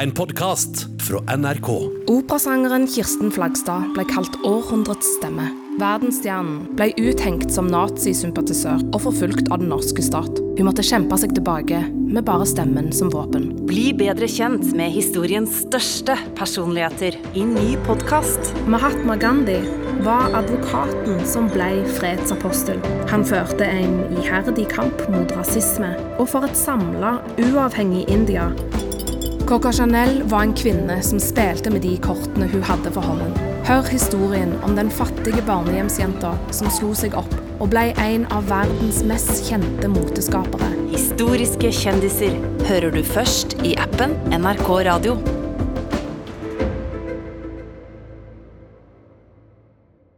En 0.00 0.12
podkast 0.12 0.86
fra 1.02 1.36
NRK. 1.36 1.68
Operasangeren 2.08 2.86
Kirsten 2.88 3.28
Flagstad 3.32 3.90
ble 3.92 4.06
kalt 4.08 4.38
århundrets 4.40 5.10
stemme. 5.18 5.50
Verdensstjernen 5.80 6.62
ble 6.78 6.88
uthengt 6.96 7.52
som 7.52 7.68
nazisympatisør 7.68 8.86
og 8.88 9.02
forfulgt 9.04 9.50
av 9.52 9.60
den 9.60 9.68
norske 9.72 10.04
stat. 10.04 10.40
Hun 10.56 10.68
måtte 10.68 10.84
kjempe 10.86 11.18
seg 11.20 11.34
tilbake 11.36 11.82
med 11.92 12.24
bare 12.24 12.48
stemmen 12.48 12.88
som 12.96 13.12
våpen. 13.12 13.50
Bli 13.68 13.90
bedre 13.96 14.28
kjent 14.32 14.72
med 14.78 14.94
historiens 14.96 15.60
største 15.66 16.16
personligheter 16.40 17.18
i 17.36 17.44
ny 17.44 17.76
podkast. 17.84 18.54
Mahatma 18.72 19.18
Gandhi 19.20 19.60
var 20.06 20.32
advokaten 20.40 21.20
som 21.28 21.52
ble 21.52 21.82
fredsapostel. 21.98 22.80
Han 23.12 23.28
førte 23.28 23.68
en 23.68 24.00
iherdig 24.22 24.70
kamp 24.72 25.04
mot 25.12 25.36
rasisme 25.36 25.92
og 26.16 26.30
for 26.32 26.48
et 26.48 26.56
samla, 26.56 27.18
uavhengig 27.52 28.08
India. 28.08 28.48
Coco 29.52 29.72
Chanel 29.72 30.22
var 30.22 30.42
en 30.42 30.54
kvinne 30.54 31.02
som 31.02 31.18
spilte 31.20 31.68
med 31.70 31.82
de 31.84 31.90
kortene 32.00 32.46
hun 32.48 32.62
hadde 32.64 32.88
for 32.94 33.04
hånden. 33.04 33.34
Hør 33.68 33.84
historien 33.92 34.54
om 34.64 34.72
den 34.78 34.88
fattige 34.88 35.44
barnehjemsjenta 35.44 36.30
som 36.56 36.70
slo 36.72 36.94
seg 36.96 37.12
opp 37.20 37.34
og 37.58 37.68
ble 37.74 37.90
en 38.00 38.24
av 38.32 38.48
verdens 38.48 39.02
mest 39.04 39.44
kjente 39.50 39.92
moteskapere. 39.92 40.72
Historiske 40.94 41.68
kjendiser 41.82 42.40
hører 42.64 42.96
du 42.96 43.02
først 43.04 43.58
i 43.60 43.76
appen 43.76 44.16
NRK 44.32 44.72
Radio. 44.88 45.20